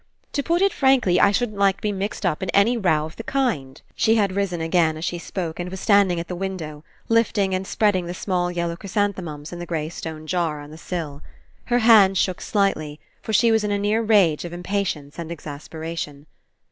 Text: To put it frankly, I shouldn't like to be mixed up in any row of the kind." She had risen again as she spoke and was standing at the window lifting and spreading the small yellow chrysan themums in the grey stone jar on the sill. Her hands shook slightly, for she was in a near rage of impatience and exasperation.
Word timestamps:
To 0.33 0.41
put 0.41 0.63
it 0.63 0.73
frankly, 0.73 1.19
I 1.19 1.29
shouldn't 1.29 1.59
like 1.59 1.75
to 1.75 1.81
be 1.83 1.91
mixed 1.91 2.25
up 2.25 2.41
in 2.41 2.49
any 2.55 2.75
row 2.75 3.05
of 3.05 3.17
the 3.17 3.23
kind." 3.23 3.79
She 3.93 4.15
had 4.15 4.35
risen 4.35 4.59
again 4.59 4.97
as 4.97 5.05
she 5.05 5.19
spoke 5.19 5.59
and 5.59 5.69
was 5.69 5.79
standing 5.79 6.19
at 6.19 6.27
the 6.27 6.35
window 6.35 6.83
lifting 7.07 7.53
and 7.53 7.67
spreading 7.67 8.07
the 8.07 8.15
small 8.15 8.51
yellow 8.51 8.75
chrysan 8.75 9.13
themums 9.13 9.53
in 9.53 9.59
the 9.59 9.67
grey 9.67 9.89
stone 9.89 10.25
jar 10.25 10.59
on 10.59 10.71
the 10.71 10.75
sill. 10.79 11.21
Her 11.65 11.77
hands 11.85 12.17
shook 12.17 12.41
slightly, 12.41 12.99
for 13.21 13.31
she 13.31 13.51
was 13.51 13.63
in 13.63 13.69
a 13.69 13.77
near 13.77 14.01
rage 14.01 14.43
of 14.43 14.53
impatience 14.53 15.19
and 15.19 15.31
exasperation. 15.31 16.25